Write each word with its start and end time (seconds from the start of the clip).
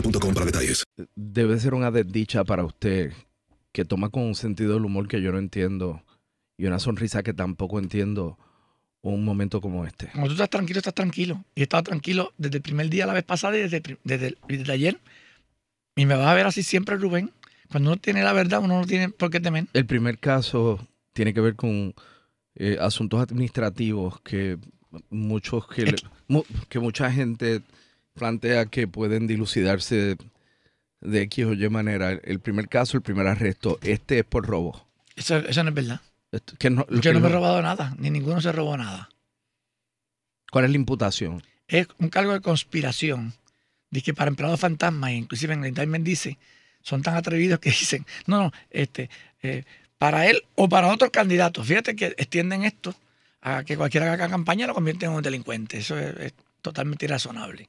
boostmobile.com 0.00 0.34
para 0.34 0.46
detalles. 0.46 0.84
Debe 1.14 1.58
ser 1.58 1.74
una 1.74 1.90
desdicha 1.90 2.44
para 2.44 2.64
usted 2.64 3.12
que 3.72 3.84
toma 3.84 4.08
con 4.10 4.22
un 4.22 4.34
sentido 4.34 4.74
del 4.74 4.84
humor 4.84 5.08
que 5.08 5.20
yo 5.20 5.32
no 5.32 5.38
entiendo 5.38 6.02
y 6.58 6.66
una 6.66 6.78
sonrisa 6.78 7.22
que 7.22 7.34
tampoco 7.34 7.78
entiendo 7.78 8.38
un 9.02 9.24
momento 9.24 9.60
como 9.60 9.84
este. 9.86 10.08
Cuando 10.12 10.28
tú 10.28 10.32
estás 10.34 10.50
tranquilo, 10.50 10.78
estás 10.78 10.94
tranquilo. 10.94 11.44
Y 11.54 11.60
he 11.60 11.62
estado 11.64 11.82
tranquilo 11.84 12.32
desde 12.38 12.56
el 12.56 12.62
primer 12.62 12.88
día 12.88 13.06
la 13.06 13.12
vez 13.12 13.24
pasada 13.24 13.56
y 13.56 13.62
desde, 13.62 13.82
desde, 14.04 14.26
el- 14.28 14.38
desde 14.48 14.72
ayer. 14.72 15.00
Y 15.96 16.06
me 16.06 16.14
vas 16.16 16.26
a 16.26 16.34
ver 16.34 16.46
así 16.46 16.62
siempre, 16.62 16.96
Rubén. 16.96 17.30
Cuando 17.70 17.90
uno 17.90 18.00
tiene 18.00 18.22
la 18.22 18.32
verdad, 18.32 18.60
uno 18.62 18.80
no 18.80 18.86
tiene 18.86 19.08
por 19.10 19.30
qué 19.30 19.40
temer. 19.40 19.66
El 19.72 19.86
primer 19.86 20.18
caso 20.18 20.86
tiene 21.12 21.34
que 21.34 21.40
ver 21.40 21.56
con 21.56 21.94
eh, 22.54 22.78
asuntos 22.80 23.20
administrativos 23.20 24.20
que 24.22 24.58
muchos 25.10 25.66
que, 25.68 25.84
le- 25.86 25.96
mu- 26.28 26.44
que 26.68 26.78
mucha 26.80 27.10
gente 27.12 27.60
plantea 28.16 28.66
que 28.66 28.88
pueden 28.88 29.26
dilucidarse 29.26 30.16
de, 31.00 31.22
X 31.22 31.44
o 31.46 31.52
Y 31.52 31.68
manera. 31.68 32.10
El 32.10 32.40
primer 32.40 32.68
caso, 32.68 32.96
el 32.96 33.02
primer 33.02 33.26
arresto, 33.28 33.78
este 33.82 34.18
es 34.18 34.24
por 34.24 34.46
robo. 34.46 34.84
Eso, 35.14 35.36
eso 35.36 35.62
no 35.62 35.68
es 35.68 35.74
verdad. 35.74 36.00
Esto- 36.32 36.54
que 36.58 36.70
no- 36.70 36.86
Yo 36.90 37.00
que 37.00 37.12
no 37.12 37.20
me 37.20 37.28
he 37.28 37.32
robado 37.32 37.62
nada, 37.62 37.94
ni 37.98 38.10
ninguno 38.10 38.40
se 38.40 38.50
robó 38.52 38.76
nada. 38.76 39.08
¿Cuál 40.50 40.64
es 40.64 40.70
la 40.70 40.76
imputación? 40.76 41.42
Es 41.68 41.86
un 41.98 42.08
cargo 42.08 42.32
de 42.32 42.40
conspiración. 42.40 43.34
Dice 43.90 44.04
que 44.06 44.14
para 44.14 44.28
empleados 44.30 44.58
fantasmas, 44.60 45.12
inclusive 45.12 45.54
en 45.54 45.62
el 45.62 45.68
indictment 45.68 46.04
dice, 46.04 46.38
son 46.82 47.02
tan 47.02 47.14
atrevidos 47.16 47.58
que 47.60 47.70
dicen, 47.80 48.04
no, 48.26 48.38
no, 48.44 48.52
este, 48.70 49.10
eh, 49.42 49.64
para 49.98 50.26
él 50.28 50.42
o 50.54 50.68
para 50.68 50.88
otros 50.88 51.10
candidatos. 51.10 51.66
Fíjate 51.66 51.94
que 51.96 52.06
extienden 52.16 52.64
esto 52.64 52.94
a 53.42 53.64
que 53.64 53.76
cualquiera 53.76 54.06
que 54.06 54.12
haga 54.12 54.28
campaña 54.28 54.66
lo 54.66 54.74
convierte 54.74 55.06
en 55.06 55.12
un 55.12 55.22
delincuente. 55.22 55.78
Eso 55.78 55.98
es, 55.98 56.16
es 56.18 56.34
totalmente 56.62 57.04
irrazonable. 57.06 57.68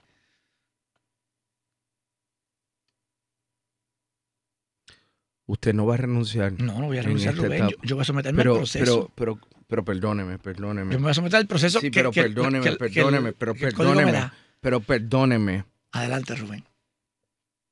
Usted 5.48 5.74
no 5.74 5.86
va 5.86 5.94
a 5.96 5.98
renunciar. 5.98 6.52
No, 6.62 6.78
no 6.80 6.88
voy 6.88 6.98
a 6.98 7.00
en 7.00 7.06
renunciar, 7.06 7.36
Rubén. 7.36 7.70
Yo, 7.70 7.78
yo 7.82 7.96
voy 7.96 8.02
a 8.02 8.06
someterme 8.06 8.38
pero, 8.38 8.52
al 8.54 8.58
proceso. 8.60 9.12
Pero, 9.16 9.38
pero, 9.40 9.50
pero 9.68 9.86
perdóneme, 9.86 10.38
perdóneme. 10.40 10.92
yo 10.92 11.00
me 11.00 11.04
voy 11.04 11.12
a 11.12 11.14
someter 11.14 11.38
al 11.40 11.48
proceso 11.48 11.80
Sí, 11.80 11.90
que- 11.90 12.00
pero 12.00 12.12
que- 12.12 12.24
perdóneme, 12.24 12.70
que- 12.70 12.76
perdóneme, 12.76 13.32
pero 13.34 13.56
perdóneme. 13.56 14.32
Pero 14.60 14.80
perdóneme. 14.82 15.66
Adelante, 15.94 16.36
Rubén. 16.36 16.66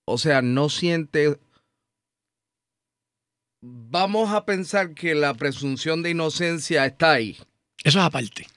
O 0.06 0.18
sea, 0.18 0.42
no 0.42 0.70
siente. 0.70 1.38
Vamos 3.62 4.32
a 4.32 4.46
pensar 4.46 4.94
que 4.94 5.16
la 5.16 5.34
presunción 5.34 6.02
de 6.04 6.12
inocencia 6.12 6.86
está 6.86 7.14
ahí. 7.14 7.38
Eso 7.84 8.00
es 8.00 8.06
aparte. 8.06 8.48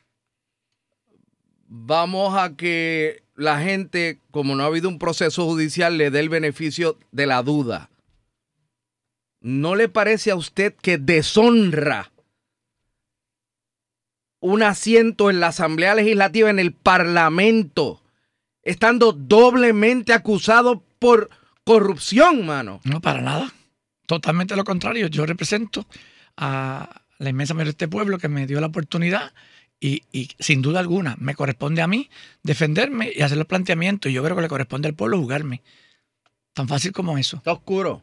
Vamos 1.66 2.34
a 2.36 2.56
que 2.56 3.22
la 3.34 3.60
gente, 3.60 4.20
como 4.30 4.54
no 4.54 4.62
ha 4.62 4.66
habido 4.66 4.88
un 4.88 4.98
proceso 4.98 5.44
judicial, 5.44 5.98
le 5.98 6.10
dé 6.10 6.20
el 6.20 6.28
beneficio 6.28 6.98
de 7.12 7.26
la 7.26 7.42
duda. 7.42 7.90
¿No 9.40 9.76
le 9.76 9.88
parece 9.88 10.30
a 10.30 10.36
usted 10.36 10.74
que 10.74 10.98
deshonra 10.98 12.10
un 14.40 14.62
asiento 14.62 15.30
en 15.30 15.40
la 15.40 15.48
Asamblea 15.48 15.94
Legislativa, 15.94 16.50
en 16.50 16.58
el 16.58 16.72
Parlamento, 16.72 18.02
estando 18.62 19.12
doblemente 19.12 20.12
acusado 20.12 20.82
por 20.98 21.30
corrupción, 21.64 22.46
mano? 22.46 22.80
No, 22.84 23.00
para 23.00 23.20
nada. 23.20 23.52
Totalmente 24.06 24.56
lo 24.56 24.64
contrario. 24.64 25.06
Yo 25.06 25.26
represento 25.26 25.86
a 26.36 27.02
la 27.18 27.30
inmensa 27.30 27.54
mayoría 27.54 27.70
de 27.70 27.70
este 27.72 27.88
pueblo 27.88 28.18
que 28.18 28.28
me 28.28 28.46
dio 28.46 28.60
la 28.60 28.68
oportunidad 28.68 29.32
y, 29.80 30.02
y 30.12 30.30
sin 30.40 30.62
duda 30.62 30.80
alguna 30.80 31.16
me 31.20 31.34
corresponde 31.34 31.82
a 31.82 31.86
mí 31.86 32.10
defenderme 32.42 33.12
y 33.14 33.22
hacer 33.22 33.38
los 33.38 33.46
planteamientos. 33.46 34.10
Y 34.10 34.14
yo 34.14 34.24
creo 34.24 34.34
que 34.34 34.42
le 34.42 34.48
corresponde 34.48 34.88
al 34.88 34.94
pueblo 34.94 35.18
jugarme. 35.18 35.62
Tan 36.54 36.66
fácil 36.66 36.92
como 36.92 37.18
eso. 37.18 37.36
Está 37.36 37.52
oscuro. 37.52 38.02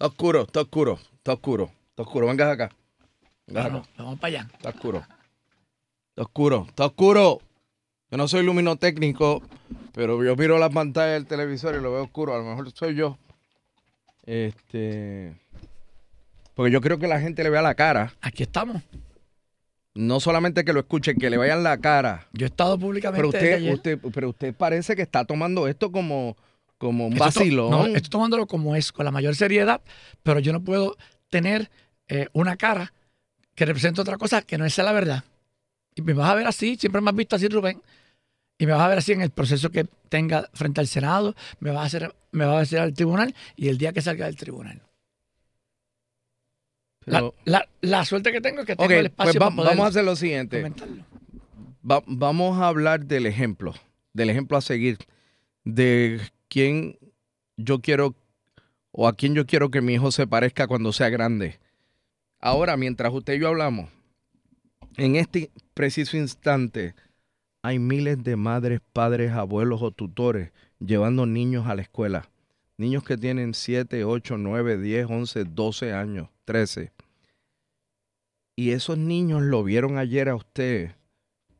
Está 0.00 0.06
oscuro, 0.06 0.40
está 0.44 0.60
oscuro, 0.62 0.98
está 1.16 1.32
oscuro, 1.34 1.70
está 1.90 2.02
oscuro. 2.04 2.26
Vengas 2.26 2.48
acá. 2.48 2.70
Vengas 3.46 3.66
acá. 3.66 3.74
Vamos, 3.74 3.88
vamos 3.98 4.18
para 4.18 4.28
allá. 4.28 4.50
Está 4.54 4.70
oscuro. 4.70 4.98
Está 6.08 6.22
oscuro, 6.22 6.66
está 6.66 6.86
oscuro. 6.86 7.38
Yo 8.10 8.16
no 8.16 8.26
soy 8.26 8.42
luminotécnico, 8.42 9.42
pero 9.92 10.24
yo 10.24 10.36
miro 10.36 10.56
la 10.56 10.70
pantalla 10.70 11.12
del 11.12 11.26
televisor 11.26 11.74
y 11.74 11.82
lo 11.82 11.92
veo 11.92 12.04
oscuro. 12.04 12.34
A 12.34 12.38
lo 12.38 12.44
mejor 12.44 12.70
soy 12.72 12.94
yo. 12.94 13.18
Este. 14.24 15.34
Porque 16.54 16.72
yo 16.72 16.80
creo 16.80 16.98
que 16.98 17.06
la 17.06 17.20
gente 17.20 17.42
le 17.42 17.50
vea 17.50 17.60
la 17.60 17.74
cara. 17.74 18.14
Aquí 18.22 18.44
estamos. 18.44 18.82
No 19.92 20.18
solamente 20.18 20.64
que 20.64 20.72
lo 20.72 20.80
escuchen, 20.80 21.18
que 21.18 21.28
le 21.28 21.36
vean 21.36 21.62
la 21.62 21.76
cara. 21.76 22.26
Yo 22.32 22.46
he 22.46 22.48
estado 22.48 22.78
públicamente 22.78 23.18
Pero 23.18 23.28
usted, 23.28 23.70
usted, 23.70 23.98
pero 24.14 24.30
usted 24.30 24.54
parece 24.54 24.96
que 24.96 25.02
está 25.02 25.26
tomando 25.26 25.68
esto 25.68 25.92
como, 25.92 26.38
como 26.80 27.06
un 27.06 27.14
vacilón. 27.14 27.70
no, 27.70 27.86
estoy 27.88 28.08
tomándolo 28.08 28.46
como 28.46 28.74
es, 28.74 28.90
con 28.90 29.04
la 29.04 29.10
mayor 29.10 29.36
seriedad, 29.36 29.82
pero 30.22 30.40
yo 30.40 30.50
no 30.54 30.64
puedo 30.64 30.96
tener 31.28 31.70
eh, 32.08 32.28
una 32.32 32.56
cara 32.56 32.92
que 33.54 33.66
represente 33.66 34.00
otra 34.00 34.16
cosa 34.16 34.40
que 34.40 34.56
no 34.56 34.68
sea 34.70 34.84
la 34.84 34.92
verdad. 34.92 35.22
Y 35.94 36.00
me 36.00 36.14
vas 36.14 36.30
a 36.30 36.34
ver 36.34 36.46
así, 36.46 36.76
siempre 36.76 37.02
me 37.02 37.10
has 37.10 37.16
visto 37.16 37.36
así, 37.36 37.48
Rubén. 37.48 37.82
Y 38.56 38.64
me 38.64 38.72
vas 38.72 38.80
a 38.80 38.88
ver 38.88 38.96
así 38.98 39.12
en 39.12 39.20
el 39.20 39.28
proceso 39.30 39.70
que 39.70 39.84
tenga 40.08 40.48
frente 40.54 40.80
al 40.80 40.86
Senado, 40.86 41.34
me 41.60 41.70
vas 41.70 41.82
a 41.82 41.86
hacer, 41.86 42.14
me 42.32 42.46
vas 42.46 42.56
a 42.56 42.60
hacer 42.60 42.78
al 42.80 42.94
tribunal 42.94 43.34
y 43.56 43.68
el 43.68 43.76
día 43.76 43.92
que 43.92 44.00
salga 44.00 44.24
del 44.24 44.36
tribunal. 44.36 44.80
La, 47.04 47.18
Pero- 47.18 47.34
la- 47.44 47.68
la 47.82 48.04
suerte 48.06 48.32
que 48.32 48.40
tengo 48.40 48.60
es 48.60 48.66
que 48.66 48.76
tengo 48.76 48.90
el 48.90 49.06
espacio 49.06 49.32
pues 49.32 49.36
va- 49.36 49.46
para 49.46 49.56
poder 49.56 49.70
vamos 49.70 49.84
a 49.84 49.88
hacer 49.88 50.04
lo 50.04 50.16
siguiente. 50.16 50.72
Va- 51.88 52.02
vamos 52.06 52.58
a 52.58 52.68
hablar 52.68 53.04
del 53.06 53.26
ejemplo, 53.26 53.74
del 54.12 54.30
ejemplo 54.30 54.56
a 54.56 54.60
seguir, 54.60 54.98
de 55.64 56.20
quién 56.50 56.98
yo 57.56 57.80
quiero 57.80 58.14
o 58.90 59.08
a 59.08 59.14
quién 59.14 59.34
yo 59.34 59.46
quiero 59.46 59.70
que 59.70 59.80
mi 59.80 59.94
hijo 59.94 60.12
se 60.12 60.26
parezca 60.26 60.66
cuando 60.66 60.92
sea 60.92 61.08
grande. 61.08 61.58
Ahora, 62.40 62.76
mientras 62.76 63.12
usted 63.14 63.34
y 63.34 63.38
yo 63.38 63.48
hablamos, 63.48 63.88
en 64.96 65.16
este 65.16 65.50
preciso 65.72 66.16
instante, 66.16 66.94
hay 67.62 67.78
miles 67.78 68.22
de 68.24 68.36
madres, 68.36 68.80
padres, 68.92 69.32
abuelos 69.32 69.80
o 69.82 69.92
tutores 69.92 70.50
llevando 70.80 71.24
niños 71.24 71.66
a 71.66 71.74
la 71.74 71.82
escuela. 71.82 72.28
Niños 72.76 73.04
que 73.04 73.16
tienen 73.16 73.54
7, 73.54 74.04
8, 74.04 74.38
9, 74.38 74.78
10, 74.78 75.06
11, 75.08 75.44
12 75.44 75.92
años, 75.92 76.28
13. 76.46 76.92
Y 78.56 78.70
esos 78.70 78.98
niños 78.98 79.42
lo 79.42 79.62
vieron 79.62 79.98
ayer 79.98 80.28
a 80.28 80.34
usted 80.34 80.92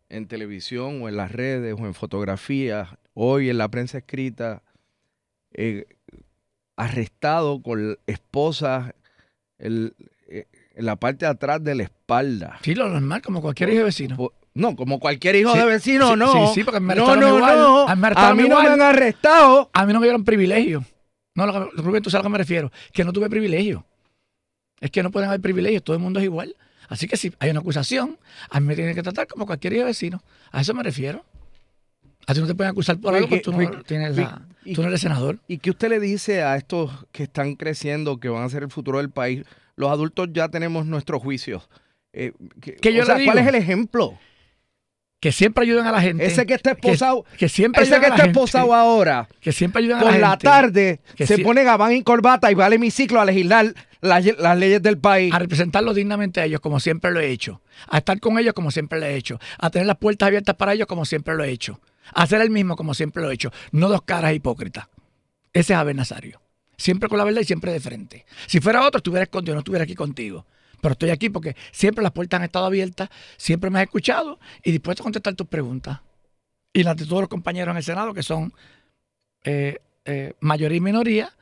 en 0.08 0.26
televisión 0.26 1.02
o 1.02 1.08
en 1.08 1.16
las 1.16 1.30
redes 1.30 1.76
o 1.78 1.86
en 1.86 1.94
fotografías, 1.94 2.88
hoy 3.14 3.50
en 3.50 3.58
la 3.58 3.68
prensa 3.68 3.98
escrita, 3.98 4.62
eh, 5.52 5.86
arrestado 6.76 7.62
con 7.62 7.98
esposas 8.06 8.92
el, 9.58 9.94
eh, 10.28 10.46
en 10.74 10.86
la 10.86 10.96
parte 10.96 11.24
de 11.26 11.30
atrás 11.32 11.62
de 11.62 11.74
la 11.74 11.82
espalda. 11.84 12.58
Sí, 12.62 12.74
lo 12.74 12.88
normal, 12.88 13.22
como 13.22 13.42
cualquier 13.42 13.70
hijo 13.70 13.78
de 13.78 13.84
vecino. 13.84 14.16
Por- 14.16 14.34
No, 14.54 14.74
como 14.74 14.98
cualquier 14.98 15.36
hijo 15.36 15.52
Sí, 15.52 15.58
de 15.58 15.64
vecino, 15.64 16.10
sí, 16.12 16.16
no. 16.18 16.32
sí, 16.48 16.54
sí, 16.56 16.64
porque 16.64 16.80
me 16.80 16.94
no, 16.94 17.14
no, 17.16 17.36
igual. 17.36 17.58
no. 17.58 17.88
A 17.88 17.94
mí 17.94 18.06
A 18.16 18.34
no 18.48 18.62
me 18.62 18.68
han 18.68 18.80
arrestado. 18.82 19.70
A 19.72 19.86
mí 19.86 19.92
no 19.92 20.00
me 20.00 20.06
dieron 20.06 20.24
privilegio. 20.24 20.84
No, 21.34 21.46
lo 21.46 21.52
que- 21.70 21.82
Rubén, 21.82 22.02
tú 22.02 22.10
sabes 22.10 22.20
a 22.20 22.22
lo 22.24 22.28
que 22.30 22.32
me 22.32 22.38
refiero. 22.38 22.72
Que 22.92 23.04
no 23.04 23.12
tuve 23.12 23.28
privilegio. 23.30 23.86
Es 24.80 24.90
que 24.90 25.02
no 25.02 25.10
pueden 25.10 25.28
haber 25.28 25.40
privilegios, 25.40 25.84
todo 25.84 25.94
el 25.94 26.02
mundo 26.02 26.18
es 26.18 26.24
igual. 26.24 26.56
Así 26.88 27.06
que 27.06 27.16
si 27.16 27.32
hay 27.38 27.50
una 27.50 27.60
acusación, 27.60 28.18
a 28.50 28.58
mí 28.58 28.66
me 28.66 28.74
tienen 28.74 28.94
que 28.96 29.02
tratar 29.02 29.28
como 29.28 29.46
cualquier 29.46 29.74
hijo 29.74 29.80
de 29.82 29.86
vecino. 29.90 30.22
A 30.50 30.62
eso 30.62 30.74
me 30.74 30.82
refiero. 30.82 31.24
A 32.30 32.34
ti 32.34 32.40
no 32.40 32.46
te 32.46 32.54
pueden 32.54 32.70
acusar 32.70 32.98
por 32.98 33.14
algo 33.14 33.28
porque 33.28 33.42
tú 33.42 33.52
no, 33.52 33.82
tienes 33.82 34.16
la- 34.16 34.42
y- 34.64 34.74
tú 34.74 34.82
no 34.82 34.88
eres 34.88 35.00
senador. 35.00 35.38
¿Y 35.48 35.58
qué 35.58 35.70
usted 35.70 35.88
le 35.88 36.00
dice 36.00 36.42
a 36.42 36.56
estos 36.56 36.90
que 37.12 37.24
están 37.24 37.54
creciendo, 37.56 38.18
que 38.20 38.28
van 38.28 38.44
a 38.44 38.48
ser 38.48 38.62
el 38.62 38.70
futuro 38.70 38.98
del 38.98 39.10
país? 39.10 39.42
Los 39.76 39.90
adultos 39.90 40.28
ya 40.32 40.48
tenemos 40.48 40.86
nuestros 40.86 41.22
juicios. 41.22 41.68
Eh, 42.12 42.32
que- 42.60 42.74
¿Qué 42.74 42.92
yo 42.92 43.02
o 43.02 43.06
sea, 43.06 43.18
le 43.18 43.24
¿cuál 43.24 43.38
digo? 43.38 43.48
es 43.48 43.54
el 43.54 43.60
ejemplo? 43.62 44.18
Que 45.20 45.32
siempre 45.32 45.64
ayuden 45.64 45.86
a 45.86 45.92
la 45.92 46.00
gente. 46.00 46.24
Ese 46.24 46.46
que 46.46 46.54
está 46.54 46.74
que- 46.74 46.80
esposado, 46.88 47.24
Que, 47.36 47.48
siempre 47.50 47.82
ese 47.82 47.94
que 47.96 48.00
la 48.08 48.14
está 48.14 48.24
esposado 48.26 48.74
ahora, 48.74 49.28
Que 49.40 49.52
siempre 49.52 49.80
ayuden 49.82 49.98
a 49.98 50.00
por 50.00 50.12
la 50.12 50.18
la 50.18 50.28
gente. 50.30 50.44
tarde, 50.44 51.00
Que 51.14 51.26
se 51.26 51.36
si- 51.36 51.44
pone 51.44 51.62
gabán 51.62 51.92
y 51.92 52.02
corbata 52.02 52.50
y 52.50 52.54
va 52.54 52.66
al 52.66 52.72
hemiciclo 52.72 53.20
a 53.20 53.26
legislar 53.26 53.74
las, 54.00 54.24
las 54.38 54.56
leyes 54.58 54.80
del 54.80 54.96
país. 54.96 55.32
a 55.34 55.38
representarlos 55.38 55.94
dignamente 55.94 56.40
a 56.40 56.46
ellos, 56.46 56.60
como 56.60 56.80
siempre 56.80 57.10
lo 57.10 57.20
he 57.20 57.30
hecho. 57.30 57.60
A 57.88 57.98
estar 57.98 58.18
con 58.18 58.38
ellos, 58.38 58.54
como 58.54 58.70
siempre 58.70 58.98
lo 58.98 59.04
he 59.06 59.14
hecho. 59.14 59.38
A 59.58 59.68
tener 59.68 59.86
las 59.86 59.96
puertas 59.98 60.26
abiertas 60.28 60.56
para 60.56 60.72
ellos, 60.72 60.86
como 60.86 61.04
siempre 61.04 61.34
lo 61.34 61.44
he 61.44 61.50
hecho. 61.50 61.80
Hacer 62.14 62.40
el 62.40 62.50
mismo, 62.50 62.76
como 62.76 62.94
siempre 62.94 63.22
lo 63.22 63.30
he 63.30 63.34
hecho. 63.34 63.52
No 63.72 63.88
dos 63.88 64.02
caras 64.02 64.34
hipócritas. 64.34 64.88
Ese 65.52 65.72
es 65.72 65.78
Abel 65.78 65.96
Nazario. 65.96 66.40
Siempre 66.76 67.08
con 67.08 67.18
la 67.18 67.24
verdad 67.24 67.42
y 67.42 67.44
siempre 67.44 67.72
de 67.72 67.80
frente. 67.80 68.24
Si 68.46 68.60
fuera 68.60 68.86
otro, 68.86 68.98
estuviera 68.98 69.24
escondido, 69.24 69.54
no 69.54 69.60
estuviera 69.60 69.84
aquí 69.84 69.94
contigo. 69.94 70.46
Pero 70.80 70.92
estoy 70.92 71.10
aquí 71.10 71.28
porque 71.28 71.56
siempre 71.72 72.02
las 72.02 72.12
puertas 72.12 72.38
han 72.38 72.44
estado 72.44 72.64
abiertas, 72.64 73.10
siempre 73.36 73.68
me 73.68 73.80
has 73.80 73.84
escuchado 73.84 74.38
y 74.64 74.70
dispuesto 74.72 75.02
a 75.02 75.04
contestar 75.04 75.34
tus 75.34 75.46
preguntas. 75.46 76.00
Y 76.72 76.82
las 76.82 76.96
de 76.96 77.04
todos 77.04 77.22
los 77.22 77.28
compañeros 77.28 77.72
en 77.72 77.76
el 77.76 77.82
Senado, 77.82 78.14
que 78.14 78.22
son 78.22 78.52
eh, 79.44 79.78
eh, 80.04 80.34
mayoría 80.40 80.78
y 80.78 80.80
minoría, 80.80 81.36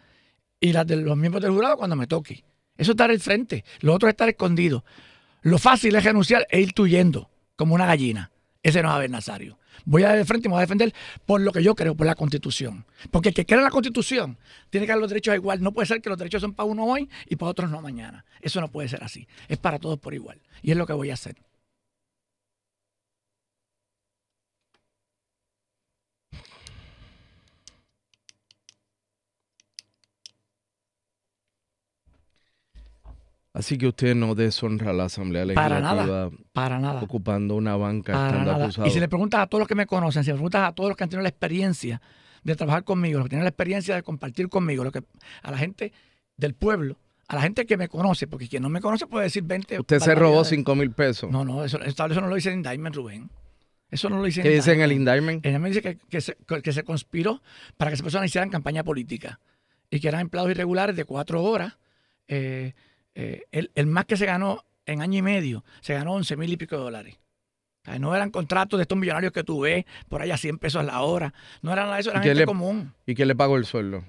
y 0.60 0.72
las 0.72 0.86
de 0.86 0.96
los 0.96 1.16
miembros 1.16 1.42
del 1.42 1.52
jurado 1.52 1.76
cuando 1.76 1.94
me 1.94 2.06
toque. 2.06 2.44
Eso 2.76 2.92
es 2.92 2.96
dar 2.96 3.10
el 3.10 3.20
frente. 3.20 3.64
Lo 3.80 3.94
otro 3.94 4.08
es 4.08 4.12
estar 4.12 4.28
escondido. 4.28 4.84
Lo 5.42 5.58
fácil 5.58 5.94
es 5.94 6.04
renunciar 6.04 6.46
e 6.50 6.60
ir 6.60 6.72
tuyendo, 6.72 7.30
como 7.56 7.74
una 7.74 7.86
gallina. 7.86 8.30
Ese 8.62 8.82
no 8.82 8.88
es 8.88 8.94
Abel 8.94 9.10
Nazario. 9.10 9.58
Voy 9.84 10.02
a 10.02 10.14
el 10.14 10.26
frente 10.26 10.48
y 10.48 10.48
me 10.48 10.54
voy 10.54 10.58
a 10.58 10.66
defender 10.66 10.92
por 11.24 11.40
lo 11.40 11.52
que 11.52 11.62
yo 11.62 11.74
creo, 11.74 11.94
por 11.94 12.06
la 12.06 12.16
Constitución. 12.16 12.86
Porque 13.10 13.28
el 13.28 13.34
que 13.34 13.46
cree 13.46 13.58
en 13.58 13.64
la 13.64 13.70
Constitución 13.70 14.38
tiene 14.70 14.86
que 14.86 14.92
dar 14.92 15.00
los 15.00 15.08
derechos 15.08 15.34
igual. 15.34 15.62
No 15.62 15.72
puede 15.72 15.86
ser 15.86 16.02
que 16.02 16.08
los 16.08 16.18
derechos 16.18 16.42
son 16.42 16.54
para 16.54 16.68
uno 16.68 16.84
hoy 16.84 17.08
y 17.26 17.36
para 17.36 17.50
otros 17.50 17.70
no 17.70 17.80
mañana. 17.80 18.24
Eso 18.40 18.60
no 18.60 18.68
puede 18.68 18.88
ser 18.88 19.04
así. 19.04 19.28
Es 19.48 19.58
para 19.58 19.78
todos 19.78 19.98
por 19.98 20.14
igual. 20.14 20.42
Y 20.62 20.72
es 20.72 20.76
lo 20.76 20.86
que 20.86 20.92
voy 20.92 21.10
a 21.10 21.14
hacer. 21.14 21.36
Así 33.52 33.78
que 33.78 33.86
usted 33.88 34.14
no 34.14 34.34
deshonra 34.34 34.90
a 34.90 34.92
la 34.92 35.04
Asamblea 35.04 35.44
Para 35.54 35.80
Legislativa 35.80 36.06
nada. 36.06 36.30
Para 36.52 36.78
nada. 36.78 37.00
ocupando 37.02 37.54
una 37.54 37.76
banca 37.76 38.12
Para 38.12 38.26
estando 38.28 38.52
nada. 38.52 38.64
acusado. 38.64 38.86
Y 38.86 38.90
si 38.90 39.00
le 39.00 39.08
preguntas 39.08 39.40
a 39.40 39.46
todos 39.46 39.60
los 39.60 39.68
que 39.68 39.74
me 39.74 39.86
conocen, 39.86 40.22
si 40.22 40.30
le 40.30 40.34
preguntas 40.34 40.68
a 40.68 40.72
todos 40.72 40.90
los 40.90 40.96
que 40.96 41.04
han 41.04 41.10
tenido 41.10 41.22
la 41.22 41.30
experiencia 41.30 42.00
de 42.44 42.54
trabajar 42.56 42.84
conmigo, 42.84 43.18
los 43.18 43.24
que 43.26 43.30
tienen 43.30 43.44
la 43.44 43.50
experiencia 43.50 43.94
de 43.94 44.02
compartir 44.02 44.48
conmigo, 44.48 44.84
lo 44.84 44.92
que, 44.92 45.02
a 45.42 45.50
la 45.50 45.58
gente 45.58 45.92
del 46.36 46.54
pueblo, 46.54 46.98
a 47.26 47.34
la 47.34 47.42
gente 47.42 47.66
que 47.66 47.76
me 47.76 47.88
conoce, 47.88 48.26
porque 48.26 48.48
quien 48.48 48.62
no 48.62 48.68
me 48.68 48.80
conoce 48.80 49.06
puede 49.06 49.24
decir 49.24 49.42
20. 49.42 49.80
Usted 49.80 49.98
se 49.98 50.14
robó 50.14 50.36
barbaridades. 50.36 50.48
5 50.48 50.74
mil 50.76 50.90
pesos. 50.92 51.30
No, 51.30 51.44
no, 51.44 51.64
eso, 51.64 51.80
eso 51.82 52.04
no 52.20 52.28
lo 52.28 52.34
dice 52.34 52.50
el 52.50 52.56
indictment, 52.56 52.94
Rubén. 52.94 53.30
Eso 53.90 54.10
no 54.10 54.18
lo 54.18 54.24
dice 54.24 54.42
¿Qué 54.42 54.50
dice 54.50 54.72
en 54.72 54.82
el 54.82 54.92
indictment? 54.92 55.44
Ella 55.46 55.58
me 55.58 55.68
dice 55.68 55.80
que, 55.80 55.96
que 55.96 56.20
se, 56.20 56.36
que 56.62 56.72
se 56.72 56.82
conspiró 56.84 57.42
para 57.78 57.90
que 57.90 57.94
esas 57.94 58.04
personas 58.04 58.26
hicieran 58.26 58.50
campaña 58.50 58.84
política 58.84 59.40
y 59.90 60.00
que 60.00 60.08
eran 60.08 60.20
empleados 60.20 60.50
irregulares 60.50 60.94
de 60.94 61.04
cuatro 61.04 61.42
horas. 61.42 61.78
Eh, 62.28 62.74
eh, 63.20 63.42
el, 63.50 63.70
el 63.74 63.86
más 63.86 64.04
que 64.06 64.16
se 64.16 64.26
ganó 64.26 64.64
en 64.86 65.02
año 65.02 65.18
y 65.18 65.22
medio, 65.22 65.64
se 65.80 65.94
ganó 65.94 66.12
11 66.14 66.36
mil 66.36 66.52
y 66.52 66.56
pico 66.56 66.76
de 66.76 66.82
dólares. 66.82 67.18
O 67.82 67.90
sea, 67.90 67.98
no 67.98 68.14
eran 68.14 68.30
contratos 68.30 68.78
de 68.78 68.82
estos 68.82 68.96
millonarios 68.96 69.32
que 69.32 69.42
tú 69.44 69.60
ves 69.60 69.84
por 70.08 70.22
allá 70.22 70.36
100 70.36 70.58
pesos 70.58 70.84
la 70.84 71.00
hora. 71.02 71.34
No 71.62 71.72
eran 71.72 71.88
eso, 71.98 72.10
eran 72.10 72.22
¿Y 72.22 72.24
quién 72.24 72.30
gente 72.36 72.40
le- 72.42 72.46
común. 72.46 72.94
¿Y 73.06 73.14
quién 73.14 73.28
le 73.28 73.34
pagó 73.34 73.56
el 73.56 73.64
sueldo? 73.66 74.04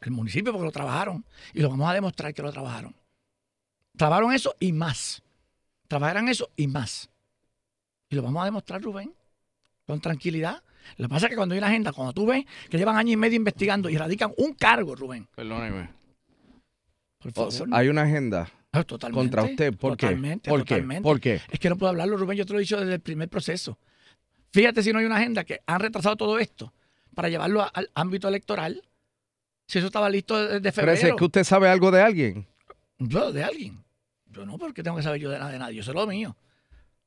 El 0.00 0.10
municipio 0.10 0.52
porque 0.52 0.64
lo 0.64 0.72
trabajaron. 0.72 1.24
Y 1.52 1.60
lo 1.60 1.68
vamos 1.68 1.88
a 1.90 1.92
demostrar 1.94 2.32
que 2.34 2.42
lo 2.42 2.50
trabajaron. 2.50 2.94
Trabajaron 3.96 4.32
eso 4.32 4.54
y 4.58 4.72
más. 4.72 5.22
Trabajaron 5.88 6.28
eso 6.28 6.50
y 6.56 6.66
más. 6.66 7.10
Y 8.08 8.16
lo 8.16 8.22
vamos 8.22 8.42
a 8.42 8.46
demostrar, 8.46 8.80
Rubén, 8.82 9.12
con 9.86 10.00
tranquilidad. 10.00 10.62
Lo 10.96 11.06
que 11.08 11.14
pasa 11.14 11.26
es 11.26 11.30
que 11.30 11.36
cuando 11.36 11.52
hay 11.54 11.58
una 11.58 11.68
agenda, 11.68 11.92
cuando 11.92 12.12
tú 12.12 12.26
ves 12.26 12.44
que 12.70 12.78
llevan 12.78 12.96
año 12.96 13.12
y 13.12 13.16
medio 13.16 13.36
investigando 13.36 13.88
y 13.90 13.96
radican 13.96 14.32
un 14.38 14.54
cargo, 14.54 14.94
Rubén, 14.96 15.28
Perdóneme. 15.34 15.90
Por 17.20 17.32
O- 17.48 17.50
favor. 17.50 17.68
hay 17.72 17.88
una 17.88 18.02
agenda 18.02 18.48
Ah, 18.72 18.84
totalmente, 18.84 19.20
contra 19.20 19.42
usted. 19.44 19.74
¿Por 19.76 19.96
qué? 19.96 20.06
totalmente, 20.06 20.50
¿Por 20.50 20.60
qué? 20.64 20.74
totalmente. 20.74 21.02
¿Por 21.02 21.20
qué? 21.20 21.40
Es 21.50 21.58
que 21.58 21.68
no 21.68 21.76
puedo 21.76 21.90
hablarlo, 21.90 22.16
Rubén, 22.16 22.38
yo 22.38 22.46
te 22.46 22.52
lo 22.52 22.58
he 22.58 22.62
dicho 22.62 22.78
desde 22.78 22.94
el 22.94 23.00
primer 23.00 23.28
proceso. 23.28 23.78
Fíjate 24.52 24.82
si 24.82 24.92
no 24.92 24.98
hay 24.98 25.04
una 25.04 25.16
agenda 25.16 25.44
que 25.44 25.60
han 25.66 25.80
retrasado 25.80 26.16
todo 26.16 26.38
esto 26.38 26.72
para 27.14 27.28
llevarlo 27.28 27.62
a- 27.62 27.66
al 27.68 27.90
ámbito 27.94 28.28
electoral. 28.28 28.82
Si 29.66 29.78
eso 29.78 29.86
estaba 29.86 30.08
listo 30.10 30.36
desde 30.36 30.60
Pero 30.60 30.72
febrero. 30.72 30.92
ese 30.98 31.08
es 31.10 31.14
que 31.14 31.24
usted 31.24 31.44
sabe 31.44 31.68
algo 31.68 31.90
de 31.90 32.02
alguien. 32.02 32.46
Yo, 32.98 33.32
de 33.32 33.44
alguien. 33.44 33.84
Yo 34.32 34.44
no, 34.46 34.58
porque 34.58 34.82
tengo 34.82 34.96
que 34.96 35.02
saber 35.02 35.20
yo 35.20 35.30
de 35.30 35.38
nada 35.38 35.50
de 35.52 35.58
nadie. 35.58 35.76
Yo 35.76 35.82
sé 35.82 35.92
lo 35.92 36.06
mío. 36.06 36.36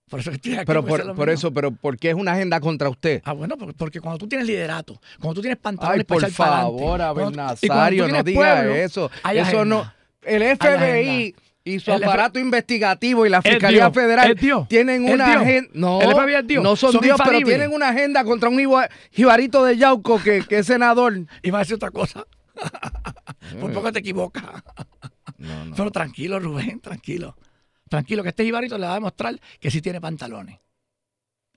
Por 0.09 0.19
eso 0.19 0.29
que 0.31 0.35
estoy 0.35 0.55
aquí. 0.55 0.65
Pero 0.65 0.85
por, 0.85 1.29
eso, 1.29 1.53
pero 1.53 1.71
¿por 1.71 1.97
qué 1.97 2.09
es 2.09 2.15
una 2.15 2.33
agenda 2.33 2.59
contra 2.59 2.89
usted? 2.89 3.21
Ah, 3.25 3.31
bueno, 3.33 3.57
porque, 3.57 3.73
porque 3.73 4.01
cuando 4.01 4.17
tú 4.17 4.27
tienes 4.27 4.45
liderato, 4.47 4.99
cuando 5.19 5.35
tú 5.35 5.41
tienes 5.41 5.57
pantalones 5.59 5.99
Ay, 5.99 6.03
para 6.03 6.19
por 6.21 6.29
echar 6.29 6.47
favor, 6.47 7.01
Abel 7.01 7.35
Nazario, 7.35 8.07
no 8.09 8.23
diga 8.23 8.39
pueblo, 8.55 8.75
eso. 8.75 9.09
Eso 9.13 9.21
agenda. 9.23 9.65
no. 9.65 9.93
El 10.25 10.41
FBI 10.57 11.35
y 11.65 11.79
su 11.79 11.91
El 11.91 11.97
F- 11.97 12.05
aparato 12.05 12.39
investigativo 12.39 13.25
y 13.25 13.29
la 13.29 13.41
Fiscalía 13.41 13.85
Dios, 13.85 13.93
Federal 13.93 14.35
tienen 14.67 15.09
una 15.09 15.39
agenda. 15.41 15.69
No, 16.61 16.75
son, 16.75 16.91
son 16.91 17.01
Dios, 17.01 17.17
pero 17.23 17.39
tienen 17.45 17.71
una 17.73 17.89
agenda 17.89 18.23
contra 18.23 18.49
un 18.49 18.57
jiba- 18.57 18.89
jibarito 19.11 19.63
de 19.63 19.77
Yauco 19.77 20.21
que, 20.21 20.43
que 20.47 20.59
es 20.59 20.65
senador. 20.67 21.13
Y 21.43 21.49
va 21.51 21.59
a 21.59 21.61
decir 21.61 21.75
otra 21.75 21.91
cosa. 21.91 22.25
Por 23.59 23.71
poco 23.73 23.91
te 23.91 23.99
equivocas. 23.99 24.43
No, 25.37 25.65
no. 25.65 25.75
Pero 25.75 25.91
tranquilo, 25.91 26.39
Rubén, 26.39 26.79
tranquilo. 26.79 27.35
Tranquilo, 27.89 28.23
que 28.23 28.29
este 28.29 28.43
jibarito 28.43 28.77
le 28.77 28.85
va 28.85 28.91
a 28.93 28.95
demostrar 28.95 29.39
que 29.59 29.69
sí 29.71 29.81
tiene 29.81 29.99
pantalones. 30.01 30.59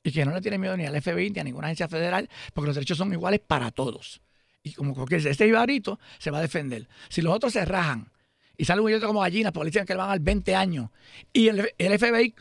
Y 0.03 0.13
que 0.13 0.25
no 0.25 0.33
le 0.35 0.41
tiene 0.41 0.59
miedo 0.59 0.77
ni 0.77 0.85
al 0.87 1.01
FBI 1.01 1.31
ni 1.31 1.41
a 1.41 1.45
ninguna 1.45 1.67
agencia 1.69 1.89
federal, 1.89 2.29
porque 2.55 2.67
los 2.69 2.77
derechos 2.77 2.99
son 2.99 3.13
iguales 3.13 3.41
para 3.45 3.71
todos. 3.71 4.21
Y 4.63 4.73
como 4.73 4.95
cualquier 4.95 5.27
este 5.27 5.47
jibarito 5.47 5.99
se 6.19 6.31
va 6.31 6.39
a 6.39 6.43
defender. 6.43 6.89
Si 7.09 7.23
los 7.23 7.35
otros 7.35 7.53
se 7.53 7.65
rajan 7.65 8.11
y 8.57 8.65
sale 8.65 8.81
un 8.81 8.87
billete 8.87 9.07
como 9.07 9.21
gallina 9.21 9.53
porque 9.53 9.71
dicen 9.71 9.87
que 9.87 9.93
le 9.95 9.99
van 9.99 10.07
a 10.07 10.11
dar 10.11 10.21
20 10.21 10.55
años, 10.55 10.91
y 11.33 11.49
el, 11.49 11.61
FBI, 11.99 12.35